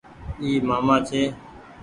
[0.41, 1.21] اي مآمآ ڇي۔